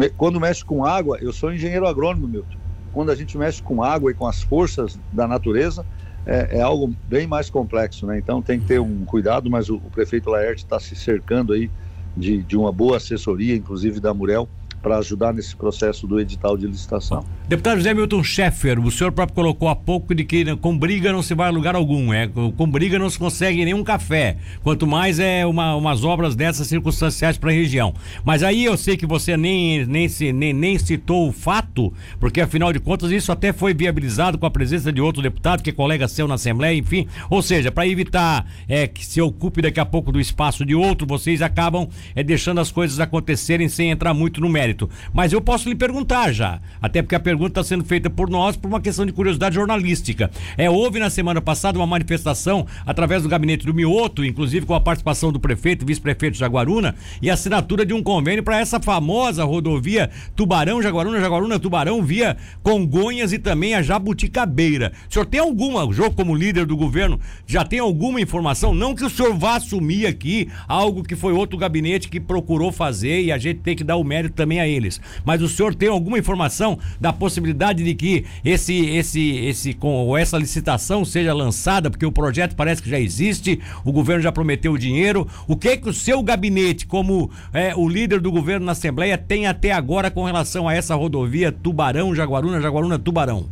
é. 0.00 0.08
quando 0.16 0.40
mexe 0.40 0.64
com 0.64 0.84
água, 0.84 1.18
eu 1.20 1.32
sou 1.32 1.52
engenheiro 1.52 1.86
agrônomo, 1.86 2.26
Milton 2.26 2.64
quando 2.94 3.10
a 3.10 3.14
gente 3.16 3.36
mexe 3.36 3.60
com 3.60 3.82
água 3.82 4.12
e 4.12 4.14
com 4.14 4.26
as 4.26 4.40
forças 4.40 4.98
da 5.12 5.26
natureza, 5.26 5.84
é, 6.24 6.58
é 6.58 6.60
algo 6.62 6.94
bem 7.08 7.26
mais 7.26 7.50
complexo, 7.50 8.06
né? 8.06 8.16
Então 8.16 8.40
tem 8.40 8.60
que 8.60 8.66
ter 8.66 8.80
um 8.80 9.04
cuidado, 9.04 9.50
mas 9.50 9.68
o, 9.68 9.76
o 9.76 9.90
prefeito 9.90 10.30
Laerte 10.30 10.64
está 10.64 10.78
se 10.78 10.94
cercando 10.94 11.52
aí 11.52 11.68
de, 12.16 12.42
de 12.44 12.56
uma 12.56 12.72
boa 12.72 12.96
assessoria, 12.96 13.54
inclusive 13.56 13.98
da 13.98 14.14
Murel, 14.14 14.48
para 14.84 14.98
ajudar 14.98 15.32
nesse 15.32 15.56
processo 15.56 16.06
do 16.06 16.20
edital 16.20 16.58
de 16.58 16.66
licitação. 16.66 17.24
Deputado 17.48 17.78
José 17.78 17.94
Milton 17.94 18.22
Schaeffer, 18.22 18.78
o 18.78 18.90
senhor 18.90 19.10
próprio 19.12 19.34
colocou 19.34 19.68
há 19.68 19.74
pouco 19.74 20.14
de 20.14 20.24
que 20.24 20.54
com 20.56 20.76
briga 20.76 21.10
não 21.10 21.22
se 21.22 21.34
vai 21.34 21.48
a 21.48 21.50
lugar 21.50 21.74
algum, 21.74 22.12
é, 22.12 22.28
com 22.28 22.70
briga 22.70 22.98
não 22.98 23.08
se 23.08 23.18
consegue 23.18 23.64
nenhum 23.64 23.82
café, 23.82 24.36
quanto 24.62 24.86
mais 24.86 25.18
é 25.18 25.46
uma, 25.46 25.74
umas 25.74 26.04
obras 26.04 26.36
dessas 26.36 26.68
circunstanciais 26.68 27.38
para 27.38 27.50
a 27.50 27.54
região. 27.54 27.94
Mas 28.26 28.42
aí 28.42 28.62
eu 28.62 28.76
sei 28.76 28.94
que 28.94 29.06
você 29.06 29.38
nem, 29.38 29.86
nem, 29.86 30.06
nem, 30.34 30.52
nem 30.52 30.78
citou 30.78 31.28
o 31.28 31.32
fato, 31.32 31.90
porque 32.20 32.42
afinal 32.42 32.70
de 32.70 32.78
contas 32.78 33.10
isso 33.10 33.32
até 33.32 33.54
foi 33.54 33.72
viabilizado 33.72 34.36
com 34.36 34.44
a 34.44 34.50
presença 34.50 34.92
de 34.92 35.00
outro 35.00 35.22
deputado, 35.22 35.62
que 35.62 35.70
é 35.70 35.72
colega 35.72 36.06
seu 36.08 36.28
na 36.28 36.34
Assembleia, 36.34 36.76
enfim, 36.76 37.08
ou 37.30 37.40
seja, 37.40 37.72
para 37.72 37.88
evitar 37.88 38.46
é, 38.68 38.86
que 38.86 39.04
se 39.04 39.18
ocupe 39.22 39.62
daqui 39.62 39.80
a 39.80 39.86
pouco 39.86 40.12
do 40.12 40.20
espaço 40.20 40.62
de 40.62 40.74
outro, 40.74 41.06
vocês 41.06 41.40
acabam 41.40 41.88
é, 42.14 42.22
deixando 42.22 42.60
as 42.60 42.70
coisas 42.70 43.00
acontecerem 43.00 43.66
sem 43.66 43.90
entrar 43.90 44.12
muito 44.12 44.42
no 44.42 44.48
mérito 44.48 44.73
mérito. 44.74 44.90
Mas 45.12 45.32
eu 45.32 45.40
posso 45.40 45.68
lhe 45.68 45.74
perguntar 45.74 46.32
já, 46.32 46.60
até 46.82 47.00
porque 47.00 47.14
a 47.14 47.20
pergunta 47.20 47.60
está 47.60 47.64
sendo 47.64 47.84
feita 47.84 48.10
por 48.10 48.28
nós 48.28 48.56
por 48.56 48.68
uma 48.68 48.80
questão 48.80 49.06
de 49.06 49.12
curiosidade 49.12 49.54
jornalística. 49.54 50.30
É, 50.58 50.68
houve 50.68 50.98
na 50.98 51.08
semana 51.08 51.40
passada 51.40 51.78
uma 51.78 51.86
manifestação 51.86 52.66
através 52.84 53.22
do 53.22 53.28
gabinete 53.28 53.64
do 53.64 53.72
Mioto, 53.72 54.24
inclusive 54.24 54.66
com 54.66 54.74
a 54.74 54.80
participação 54.80 55.32
do 55.32 55.38
prefeito, 55.38 55.86
vice-prefeito 55.86 56.36
Jaguaruna, 56.36 56.94
e 57.22 57.30
assinatura 57.30 57.86
de 57.86 57.94
um 57.94 58.02
convênio 58.02 58.42
para 58.42 58.58
essa 58.58 58.80
famosa 58.80 59.44
rodovia 59.44 60.10
Tubarão, 60.34 60.82
Jaguaruna, 60.82 61.20
Jaguaruna, 61.20 61.58
Tubarão, 61.58 62.02
via 62.02 62.36
Congonhas 62.62 63.32
e 63.32 63.38
também 63.38 63.74
a 63.74 63.82
Jabuticabeira. 63.82 64.92
O 65.08 65.12
senhor 65.12 65.26
tem 65.26 65.40
alguma, 65.40 65.84
o 65.84 65.92
jogo 65.92 66.16
como 66.16 66.34
líder 66.34 66.66
do 66.66 66.76
governo, 66.76 67.20
já 67.46 67.64
tem 67.64 67.78
alguma 67.78 68.20
informação? 68.20 68.74
Não 68.74 68.94
que 68.94 69.04
o 69.04 69.10
senhor 69.10 69.34
vá 69.34 69.56
assumir 69.56 70.06
aqui 70.06 70.48
algo 70.66 71.02
que 71.02 71.14
foi 71.14 71.32
outro 71.32 71.58
gabinete 71.58 72.08
que 72.08 72.18
procurou 72.18 72.72
fazer 72.72 73.22
e 73.22 73.32
a 73.32 73.38
gente 73.38 73.60
tem 73.60 73.76
que 73.76 73.84
dar 73.84 73.96
o 73.96 74.04
mérito 74.04 74.34
também 74.34 74.60
a 74.60 74.63
a 74.64 74.68
eles. 74.68 75.00
Mas 75.24 75.42
o 75.42 75.48
senhor 75.48 75.74
tem 75.74 75.88
alguma 75.88 76.18
informação 76.18 76.78
da 77.00 77.12
possibilidade 77.12 77.84
de 77.84 77.94
que 77.94 78.24
esse, 78.44 78.86
esse, 78.90 79.36
esse, 79.46 79.74
com 79.74 80.16
essa 80.16 80.38
licitação 80.38 81.04
seja 81.04 81.32
lançada, 81.32 81.90
porque 81.90 82.06
o 82.06 82.12
projeto 82.12 82.56
parece 82.56 82.82
que 82.82 82.90
já 82.90 82.98
existe, 82.98 83.60
o 83.84 83.92
governo 83.92 84.22
já 84.22 84.32
prometeu 84.32 84.72
o 84.72 84.78
dinheiro. 84.78 85.26
O 85.46 85.56
que 85.56 85.68
é 85.68 85.76
que 85.76 85.88
o 85.88 85.92
seu 85.92 86.22
gabinete, 86.22 86.86
como 86.86 87.30
é, 87.52 87.74
o 87.74 87.88
líder 87.88 88.20
do 88.20 88.32
governo 88.32 88.66
na 88.66 88.72
Assembleia, 88.72 89.16
tem 89.16 89.46
até 89.46 89.72
agora 89.72 90.10
com 90.10 90.24
relação 90.24 90.68
a 90.68 90.74
essa 90.74 90.94
rodovia 90.94 91.52
Tubarão, 91.52 92.14
Jaguaruna, 92.14 92.60
Jaguaruna, 92.60 92.98
Tubarão? 92.98 93.46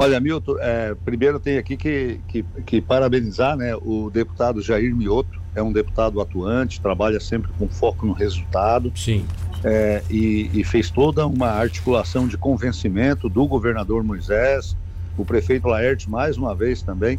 Olha, 0.00 0.20
Milton, 0.20 0.54
é, 0.60 0.94
primeiro 1.04 1.40
tem 1.40 1.58
aqui 1.58 1.76
que, 1.76 2.20
que, 2.28 2.44
que, 2.64 2.80
parabenizar 2.80 3.56
né, 3.56 3.74
o 3.74 4.08
deputado 4.08 4.62
Jair 4.62 4.94
Mioto, 4.94 5.40
é 5.56 5.62
um 5.62 5.72
deputado 5.72 6.20
atuante, 6.20 6.80
trabalha 6.80 7.18
sempre 7.18 7.50
com 7.58 7.68
foco 7.68 8.06
no 8.06 8.12
resultado. 8.12 8.92
Sim 8.94 9.26
é, 9.64 10.02
e, 10.08 10.50
e, 10.52 10.64
fez 10.64 10.90
toda 10.90 11.26
uma 11.26 11.48
articulação 11.48 12.28
de 12.28 12.36
convencimento 12.36 13.28
do 13.28 13.46
governador 13.46 14.04
Moisés, 14.04 14.76
o 15.16 15.24
prefeito 15.24 15.66
Laerte, 15.66 16.08
mais 16.08 16.36
uma 16.36 16.54
vez 16.54 16.82
também, 16.82 17.18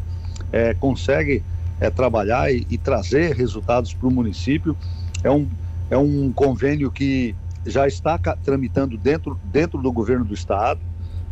é, 0.52 0.74
consegue 0.74 1.44
é, 1.80 1.90
trabalhar 1.90 2.52
e, 2.52 2.66
e, 2.70 2.78
trazer 2.78 3.36
resultados 3.36 3.94
para 3.94 4.08
o 4.08 4.12
município. 4.12 4.76
É 5.24 5.30
um, 5.30 5.48
é 5.90 5.98
um 5.98 6.32
convênio 6.32 6.90
que 6.90 7.36
já 7.66 7.88
está 7.88 8.18
tramitando 8.18 8.98
dentro, 8.98 9.38
dentro 9.52 9.82
do 9.82 9.92
governo 9.92 10.24
do 10.24 10.34
estado, 10.34 10.80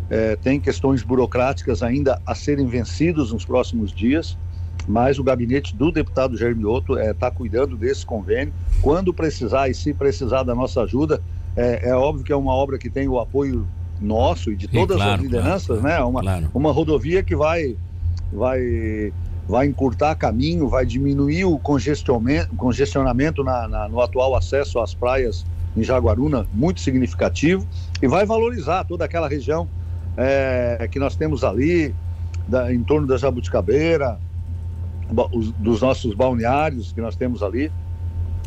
é, 0.10 0.36
tem 0.36 0.60
questões 0.60 1.04
burocráticas 1.04 1.84
ainda 1.84 2.22
a 2.26 2.34
serem 2.34 2.68
vencidas 2.68 3.32
nos 3.32 3.46
próximos 3.46 3.92
dias 3.92 4.38
mas 4.88 5.20
o 5.20 5.24
gabinete 5.24 5.76
do 5.76 5.92
deputado 5.92 6.38
Jair 6.38 6.56
Mioto 6.56 6.98
está 6.98 7.28
é, 7.28 7.32
cuidando 7.32 7.78
desse 7.78 8.06
convênio. 8.06 8.54
Quando 8.82 9.14
precisar 9.14 9.70
e 9.70 9.74
se 9.74 9.94
precisar 9.94 10.44
da 10.44 10.54
nossa 10.54 10.82
ajuda, 10.82 11.22
é, 11.56 11.90
é, 11.90 11.96
óbvio 11.96 12.24
que 12.24 12.32
é 12.32 12.36
uma 12.36 12.54
obra 12.54 12.78
que 12.78 12.90
tem 12.90 13.08
o 13.08 13.20
apoio 13.20 13.68
nosso 14.00 14.52
e 14.52 14.56
de 14.56 14.68
todas 14.68 14.98
Sim, 14.98 15.04
claro, 15.04 15.16
as 15.16 15.22
lideranças, 15.22 15.80
claro, 15.80 15.84
né? 15.84 16.00
Uma, 16.04 16.22
claro. 16.22 16.52
uma 16.54 16.72
rodovia 16.72 17.24
que 17.24 17.36
vai, 17.36 17.76
vai, 18.32 19.12
vai 19.48 19.66
encurtar 19.66 20.16
caminho, 20.16 20.68
vai 20.68 20.86
diminuir 20.86 21.46
o 21.46 21.58
congestionamento, 21.58 22.56
congestionamento 22.56 23.44
na, 23.44 23.68
na, 23.68 23.90
no 23.90 24.00
atual 24.02 24.36
acesso 24.36 24.80
às 24.80 24.94
praias 24.94 25.46
em 25.76 25.84
Jaguaruna, 25.84 26.48
muito 26.54 26.80
significativo, 26.82 27.66
e 28.02 28.08
vai 28.08 28.26
valorizar 28.26 28.84
toda 28.84 29.06
aquela 29.06 29.28
região 29.28 29.68
é, 30.16 30.88
que 30.92 31.00
nós 31.00 31.16
temos 31.16 31.44
ali, 31.44 31.94
da, 32.48 32.74
em 32.74 32.84
torno 32.84 33.06
da 33.06 33.18
Jabuticabeira, 33.18 34.20
os, 35.34 35.52
dos 35.54 35.82
nossos 35.82 36.14
balneários 36.14 36.92
que 36.92 37.02
nós 37.02 37.16
temos 37.16 37.42
ali, 37.42 37.72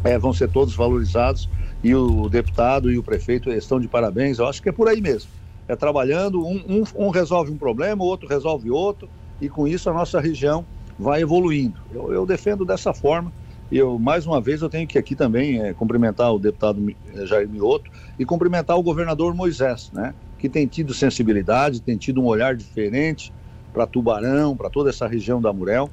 é, 0.05 0.19
vão 0.19 0.33
ser 0.33 0.49
todos 0.49 0.75
valorizados 0.75 1.49
e 1.83 1.95
o 1.95 2.29
deputado 2.29 2.91
e 2.91 2.99
o 2.99 3.03
prefeito 3.03 3.51
estão 3.51 3.81
de 3.81 3.89
parabéns. 3.89 4.39
Eu 4.39 4.47
acho 4.47 4.63
que 4.63 4.69
é 4.69 4.73
por 4.73 4.89
aí 4.89 5.01
mesmo. 5.01 5.31
É 5.69 5.77
trabalhando, 5.77 6.45
um, 6.45 6.63
um, 6.69 7.07
um 7.07 7.11
resolve 7.11 7.51
um 7.51 7.57
problema, 7.57 8.03
o 8.03 8.07
outro 8.07 8.29
resolve 8.29 8.71
outro, 8.71 9.09
e 9.41 9.49
com 9.49 9.67
isso 9.67 9.89
a 9.89 9.93
nossa 9.93 10.21
região 10.21 10.65
vai 10.99 11.23
evoluindo. 11.23 11.81
Eu, 11.93 12.13
eu 12.13 12.27
defendo 12.27 12.65
dessa 12.65 12.93
forma. 12.93 13.33
E 13.71 13.79
eu, 13.79 13.99
mais 13.99 14.27
uma 14.27 14.41
vez, 14.41 14.63
eu 14.63 14.69
tenho 14.69 14.87
que 14.87 14.99
aqui 14.99 15.15
também 15.15 15.63
é, 15.63 15.73
cumprimentar 15.73 16.35
o 16.35 16.39
deputado 16.39 16.85
é, 17.15 17.25
Jair 17.25 17.49
Mioto 17.49 17.89
e 18.19 18.25
cumprimentar 18.25 18.77
o 18.77 18.83
governador 18.83 19.33
Moisés, 19.33 19.91
né? 19.95 20.13
Que 20.39 20.49
tem 20.49 20.67
tido 20.67 20.93
sensibilidade, 20.93 21.81
tem 21.81 21.97
tido 21.97 22.21
um 22.21 22.27
olhar 22.27 22.57
diferente 22.57 23.33
para 23.73 23.87
Tubarão, 23.87 24.57
para 24.57 24.69
toda 24.69 24.91
essa 24.91 25.07
região 25.07 25.41
da 25.41 25.53
Murel 25.53 25.89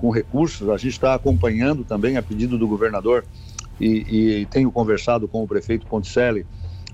com 0.00 0.10
recursos. 0.10 0.68
A 0.68 0.76
gente 0.76 0.92
está 0.92 1.14
acompanhando 1.14 1.84
também 1.84 2.16
a 2.16 2.22
pedido 2.22 2.56
do 2.56 2.66
governador 2.66 3.24
e, 3.80 4.40
e, 4.40 4.46
tenho 4.46 4.70
conversado 4.70 5.28
com 5.28 5.42
o 5.42 5.48
prefeito 5.48 5.86
Ponticelli 5.86 6.46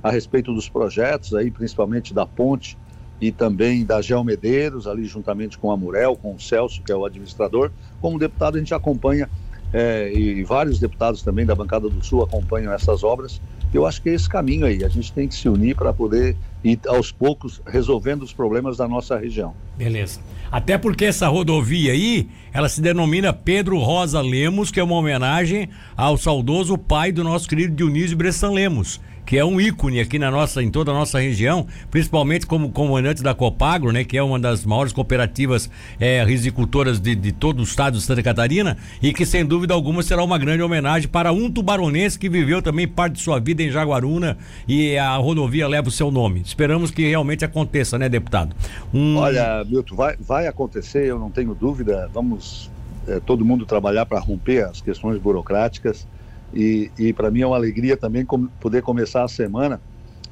a 0.02 0.10
respeito 0.10 0.52
dos 0.52 0.68
projetos 0.68 1.34
aí, 1.34 1.50
principalmente 1.50 2.12
da 2.12 2.26
ponte 2.26 2.76
e 3.20 3.32
também 3.32 3.84
da 3.84 4.02
Geomedeiros, 4.02 4.86
ali 4.86 5.04
juntamente 5.04 5.56
com 5.56 5.70
a 5.70 5.76
Murel, 5.76 6.16
com 6.16 6.34
o 6.34 6.40
Celso, 6.40 6.82
que 6.82 6.92
é 6.92 6.96
o 6.96 7.04
administrador. 7.04 7.70
Como 8.00 8.18
deputado, 8.18 8.56
a 8.56 8.58
gente 8.58 8.74
acompanha 8.74 9.28
é, 9.72 10.12
e 10.12 10.44
vários 10.44 10.78
deputados 10.78 11.22
também 11.22 11.46
da 11.46 11.54
bancada 11.54 11.88
do 11.88 12.04
Sul 12.04 12.22
acompanham 12.22 12.72
essas 12.72 13.02
obras. 13.02 13.40
Eu 13.72 13.86
acho 13.86 14.00
que 14.00 14.10
é 14.10 14.14
esse 14.14 14.28
caminho 14.28 14.66
aí. 14.66 14.84
A 14.84 14.88
gente 14.88 15.12
tem 15.12 15.26
que 15.26 15.34
se 15.34 15.48
unir 15.48 15.74
para 15.74 15.92
poder 15.92 16.36
ir 16.72 16.80
aos 16.86 17.12
poucos 17.12 17.60
resolvendo 17.66 18.22
os 18.22 18.32
problemas 18.32 18.76
da 18.76 18.88
nossa 18.88 19.16
região. 19.16 19.54
Beleza. 19.76 20.20
Até 20.50 20.78
porque 20.78 21.04
essa 21.04 21.28
rodovia 21.28 21.92
aí, 21.92 22.28
ela 22.52 22.68
se 22.68 22.80
denomina 22.80 23.32
Pedro 23.32 23.78
Rosa 23.78 24.20
Lemos, 24.20 24.70
que 24.70 24.80
é 24.80 24.84
uma 24.84 24.96
homenagem 24.96 25.68
ao 25.96 26.16
saudoso 26.16 26.76
pai 26.78 27.12
do 27.12 27.24
nosso 27.24 27.48
querido 27.48 27.74
Dionísio 27.74 28.16
Bressan 28.16 28.50
Lemos 28.50 29.00
que 29.26 29.36
é 29.36 29.44
um 29.44 29.60
ícone 29.60 29.98
aqui 29.98 30.18
na 30.18 30.30
nossa, 30.30 30.62
em 30.62 30.70
toda 30.70 30.92
a 30.92 30.94
nossa 30.94 31.18
região, 31.18 31.66
principalmente 31.90 32.46
como 32.46 32.70
comandante 32.70 33.22
da 33.22 33.34
Copagro, 33.34 33.90
né, 33.90 34.04
que 34.04 34.16
é 34.16 34.22
uma 34.22 34.38
das 34.38 34.64
maiores 34.64 34.92
cooperativas 34.92 35.68
é, 35.98 36.22
risicultoras 36.24 37.00
de, 37.00 37.16
de 37.16 37.32
todo 37.32 37.58
o 37.58 37.64
estado 37.64 37.98
de 37.98 38.04
Santa 38.04 38.22
Catarina, 38.22 38.76
e 39.02 39.12
que 39.12 39.26
sem 39.26 39.44
dúvida 39.44 39.74
alguma 39.74 40.02
será 40.02 40.22
uma 40.22 40.38
grande 40.38 40.62
homenagem 40.62 41.08
para 41.08 41.32
um 41.32 41.50
tubaronense 41.50 42.16
que 42.16 42.28
viveu 42.28 42.62
também 42.62 42.86
parte 42.86 43.14
de 43.14 43.20
sua 43.20 43.40
vida 43.40 43.62
em 43.62 43.70
Jaguaruna 43.70 44.38
e 44.68 44.96
a 44.96 45.16
rodovia 45.16 45.66
leva 45.66 45.88
o 45.88 45.90
seu 45.90 46.10
nome. 46.10 46.42
Esperamos 46.42 46.92
que 46.92 47.08
realmente 47.08 47.44
aconteça, 47.44 47.98
né, 47.98 48.08
deputado? 48.08 48.54
Um... 48.94 49.16
Olha, 49.16 49.64
Milton, 49.64 49.96
vai, 49.96 50.16
vai 50.16 50.46
acontecer, 50.46 51.04
eu 51.04 51.18
não 51.18 51.30
tenho 51.30 51.52
dúvida. 51.52 52.08
Vamos 52.14 52.70
é, 53.08 53.18
todo 53.18 53.44
mundo 53.44 53.66
trabalhar 53.66 54.06
para 54.06 54.20
romper 54.20 54.64
as 54.64 54.80
questões 54.80 55.18
burocráticas 55.18 56.06
e, 56.54 56.90
e 56.98 57.12
para 57.12 57.30
mim 57.30 57.42
é 57.42 57.46
uma 57.46 57.56
alegria 57.56 57.96
também 57.96 58.24
com, 58.24 58.46
poder 58.60 58.82
começar 58.82 59.24
a 59.24 59.28
semana. 59.28 59.80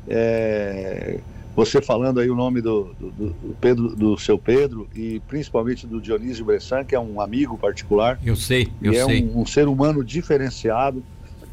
É, 0.06 1.18
você 1.56 1.80
falando 1.80 2.18
aí 2.18 2.28
o 2.28 2.34
nome 2.34 2.60
do, 2.60 2.94
do, 2.98 3.10
do, 3.10 3.56
Pedro, 3.60 3.94
do 3.94 4.18
seu 4.18 4.36
Pedro 4.36 4.88
e 4.94 5.20
principalmente 5.28 5.86
do 5.86 6.00
Dionísio 6.00 6.44
Bressan, 6.44 6.84
que 6.84 6.94
é 6.94 7.00
um 7.00 7.20
amigo 7.20 7.56
particular. 7.56 8.18
Eu 8.24 8.34
sei, 8.34 8.68
eu 8.82 8.92
é 8.92 9.04
sei. 9.04 9.24
Um, 9.24 9.42
um 9.42 9.46
ser 9.46 9.68
humano 9.68 10.04
diferenciado, 10.04 11.02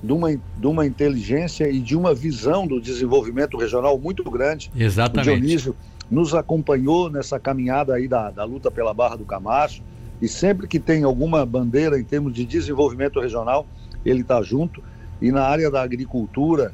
de 0.01 0.11
uma, 0.11 0.31
de 0.31 0.67
uma 0.67 0.85
inteligência 0.85 1.69
e 1.69 1.79
de 1.79 1.95
uma 1.95 2.13
visão 2.15 2.65
do 2.65 2.81
desenvolvimento 2.81 3.57
regional 3.57 3.97
muito 3.99 4.23
grande. 4.29 4.71
Exatamente. 4.75 5.29
O 5.29 5.39
Dionísio 5.39 5.75
nos 6.09 6.33
acompanhou 6.33 7.09
nessa 7.09 7.39
caminhada 7.39 7.93
aí 7.93 8.07
da, 8.07 8.31
da 8.31 8.43
luta 8.43 8.71
pela 8.71 8.93
Barra 8.93 9.15
do 9.15 9.23
Camacho 9.23 9.83
e 10.21 10.27
sempre 10.27 10.67
que 10.67 10.79
tem 10.79 11.03
alguma 11.03 11.45
bandeira 11.45 11.99
em 11.99 12.03
termos 12.03 12.33
de 12.33 12.45
desenvolvimento 12.45 13.19
regional, 13.19 13.65
ele 14.05 14.21
está 14.21 14.41
junto. 14.41 14.83
E 15.21 15.31
na 15.31 15.43
área 15.43 15.69
da 15.69 15.81
agricultura, 15.81 16.73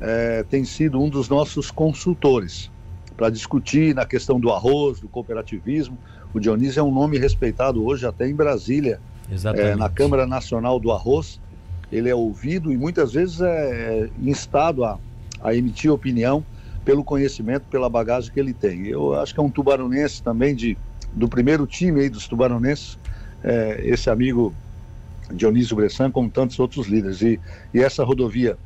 é, 0.00 0.44
tem 0.48 0.64
sido 0.64 1.00
um 1.00 1.08
dos 1.08 1.28
nossos 1.28 1.70
consultores 1.70 2.70
para 3.16 3.30
discutir 3.30 3.94
na 3.94 4.04
questão 4.04 4.40
do 4.40 4.50
arroz, 4.50 5.00
do 5.00 5.08
cooperativismo. 5.08 5.96
O 6.32 6.40
Dionísio 6.40 6.80
é 6.80 6.82
um 6.82 6.92
nome 6.92 7.16
respeitado 7.18 7.84
hoje 7.84 8.06
até 8.06 8.28
em 8.28 8.34
Brasília, 8.34 9.00
é, 9.54 9.76
na 9.76 9.88
Câmara 9.88 10.26
Nacional 10.26 10.80
do 10.80 10.90
Arroz. 10.90 11.40
Ele 11.92 12.08
é 12.08 12.14
ouvido 12.14 12.72
e 12.72 12.76
muitas 12.76 13.12
vezes 13.12 13.40
é 13.40 14.08
instado 14.20 14.84
a, 14.84 14.98
a 15.40 15.54
emitir 15.54 15.92
opinião 15.92 16.44
pelo 16.84 17.04
conhecimento, 17.04 17.64
pela 17.70 17.88
bagagem 17.88 18.32
que 18.32 18.40
ele 18.40 18.52
tem. 18.52 18.86
Eu 18.86 19.14
acho 19.14 19.32
que 19.32 19.40
é 19.40 19.42
um 19.42 19.50
tubaronense 19.50 20.22
também 20.22 20.54
de, 20.54 20.76
do 21.12 21.28
primeiro 21.28 21.66
time 21.66 22.00
aí 22.00 22.10
dos 22.10 22.26
tubaronenses, 22.26 22.98
é, 23.42 23.80
esse 23.84 24.10
amigo 24.10 24.52
Dionísio 25.32 25.76
Bressan, 25.76 26.10
como 26.10 26.28
tantos 26.28 26.58
outros 26.58 26.86
líderes. 26.86 27.22
E, 27.22 27.40
e 27.72 27.80
essa 27.80 28.04
rodovia 28.04 28.56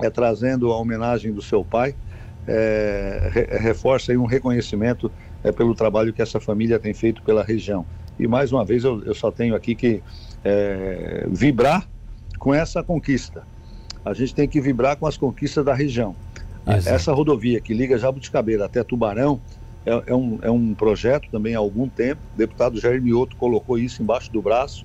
é, 0.00 0.10
trazendo 0.10 0.72
a 0.72 0.78
homenagem 0.78 1.32
do 1.32 1.42
seu 1.42 1.64
pai, 1.64 1.94
é, 2.46 3.30
re, 3.32 3.58
reforça 3.58 4.12
um 4.12 4.24
reconhecimento 4.24 5.10
é, 5.44 5.52
pelo 5.52 5.74
trabalho 5.74 6.12
que 6.12 6.22
essa 6.22 6.40
família 6.40 6.78
tem 6.78 6.94
feito 6.94 7.22
pela 7.22 7.42
região. 7.42 7.84
E 8.18 8.26
mais 8.26 8.52
uma 8.52 8.64
vez 8.64 8.84
eu, 8.84 9.02
eu 9.04 9.14
só 9.14 9.30
tenho 9.30 9.54
aqui 9.54 9.74
que 9.74 10.02
é, 10.44 11.26
vibrar 11.28 11.88
com 12.38 12.54
essa 12.54 12.82
conquista. 12.82 13.46
A 14.04 14.12
gente 14.12 14.34
tem 14.34 14.48
que 14.48 14.60
vibrar 14.60 14.96
com 14.96 15.06
as 15.06 15.16
conquistas 15.16 15.64
da 15.64 15.74
região. 15.74 16.14
Exato. 16.66 16.94
Essa 16.94 17.12
rodovia 17.12 17.60
que 17.60 17.72
liga 17.74 17.98
Jabuticabeira 17.98 18.64
até 18.66 18.82
Tubarão 18.84 19.40
é, 19.84 20.02
é, 20.06 20.14
um, 20.14 20.38
é 20.42 20.50
um 20.50 20.74
projeto 20.74 21.28
também 21.30 21.54
há 21.54 21.58
algum 21.58 21.88
tempo. 21.88 22.20
O 22.34 22.38
deputado 22.38 22.80
Jair 22.80 23.02
Mioto 23.02 23.36
colocou 23.36 23.78
isso 23.78 24.02
embaixo 24.02 24.30
do 24.32 24.40
braço. 24.40 24.84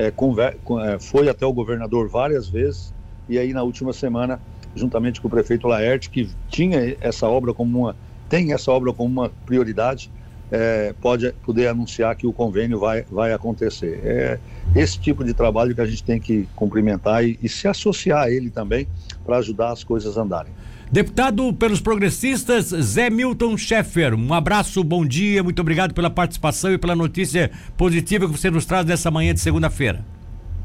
É, 0.00 0.10
conver, 0.10 0.56
é, 0.82 0.98
foi 0.98 1.28
até 1.28 1.44
o 1.44 1.52
governador 1.52 2.08
várias 2.08 2.48
vezes. 2.48 2.94
E 3.28 3.38
aí, 3.38 3.52
na 3.52 3.62
última 3.62 3.92
semana, 3.92 4.40
juntamente 4.74 5.20
com 5.20 5.28
o 5.28 5.30
prefeito 5.30 5.68
Laerte, 5.68 6.08
que 6.08 6.30
tinha 6.48 6.96
essa 7.02 7.28
obra 7.28 7.52
como 7.52 7.80
uma, 7.80 7.96
tem 8.26 8.54
essa 8.54 8.72
obra 8.72 8.94
como 8.94 9.10
uma 9.10 9.30
prioridade, 9.44 10.10
é, 10.50 10.94
pode 11.02 11.30
poder 11.44 11.68
anunciar 11.68 12.16
que 12.16 12.26
o 12.26 12.32
convênio 12.32 12.78
vai, 12.78 13.02
vai 13.10 13.34
acontecer. 13.34 14.00
É 14.02 14.38
esse 14.74 14.98
tipo 14.98 15.22
de 15.22 15.34
trabalho 15.34 15.74
que 15.74 15.82
a 15.82 15.86
gente 15.86 16.02
tem 16.02 16.18
que 16.18 16.48
cumprimentar 16.56 17.22
e, 17.22 17.38
e 17.42 17.48
se 17.48 17.68
associar 17.68 18.22
a 18.22 18.30
ele 18.30 18.48
também 18.48 18.88
para 19.24 19.36
ajudar 19.36 19.70
as 19.70 19.84
coisas 19.84 20.16
a 20.16 20.22
andarem. 20.22 20.52
Deputado 20.92 21.52
pelos 21.52 21.80
progressistas, 21.80 22.66
Zé 22.66 23.08
Milton 23.08 23.56
Schaeffer, 23.56 24.12
um 24.12 24.34
abraço, 24.34 24.82
bom 24.82 25.06
dia, 25.06 25.40
muito 25.40 25.60
obrigado 25.60 25.94
pela 25.94 26.10
participação 26.10 26.72
e 26.72 26.78
pela 26.78 26.96
notícia 26.96 27.48
positiva 27.76 28.26
que 28.26 28.32
você 28.32 28.50
nos 28.50 28.66
traz 28.66 28.84
nessa 28.84 29.08
manhã 29.08 29.32
de 29.32 29.38
segunda-feira. 29.38 30.04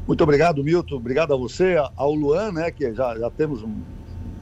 Muito 0.04 0.24
obrigado, 0.24 0.64
Milton, 0.64 0.96
obrigado 0.96 1.32
a 1.32 1.36
você, 1.36 1.76
ao 1.94 2.12
Luan, 2.12 2.50
né, 2.50 2.72
que 2.72 2.92
já, 2.92 3.16
já 3.16 3.30
temos 3.30 3.62
um, 3.62 3.72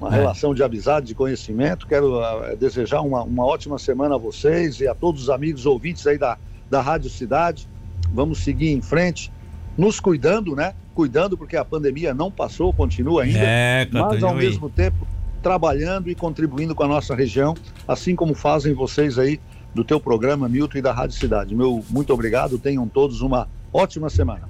uma 0.00 0.08
é. 0.08 0.20
relação 0.20 0.54
de 0.54 0.62
amizade, 0.62 1.08
de 1.08 1.14
conhecimento. 1.14 1.86
Quero 1.86 2.18
uh, 2.18 2.56
desejar 2.56 3.02
uma, 3.02 3.22
uma 3.22 3.44
ótima 3.44 3.78
semana 3.78 4.14
a 4.14 4.18
vocês 4.18 4.80
e 4.80 4.88
a 4.88 4.94
todos 4.94 5.24
os 5.24 5.28
amigos 5.28 5.66
ouvintes 5.66 6.06
aí 6.06 6.16
da, 6.16 6.38
da 6.70 6.80
Rádio 6.80 7.10
Cidade. 7.10 7.68
Vamos 8.10 8.38
seguir 8.38 8.70
em 8.70 8.80
frente, 8.80 9.30
nos 9.76 10.00
cuidando, 10.00 10.56
né? 10.56 10.72
Cuidando, 10.94 11.36
porque 11.36 11.58
a 11.58 11.64
pandemia 11.64 12.14
não 12.14 12.30
passou, 12.30 12.72
continua 12.72 13.24
ainda, 13.24 13.38
é, 13.38 13.86
mas 13.92 14.22
ao 14.22 14.34
mesmo 14.34 14.70
tempo 14.70 15.06
trabalhando 15.44 16.08
e 16.08 16.14
contribuindo 16.14 16.74
com 16.74 16.82
a 16.82 16.88
nossa 16.88 17.14
região, 17.14 17.54
assim 17.86 18.16
como 18.16 18.34
fazem 18.34 18.72
vocês 18.72 19.18
aí 19.18 19.38
do 19.74 19.84
teu 19.84 20.00
programa, 20.00 20.48
Milton, 20.48 20.78
e 20.78 20.82
da 20.82 20.90
Rádio 20.90 21.18
Cidade. 21.18 21.54
Meu 21.54 21.84
muito 21.90 22.14
obrigado, 22.14 22.58
tenham 22.58 22.88
todos 22.88 23.20
uma 23.20 23.46
ótima 23.70 24.08
semana. 24.08 24.40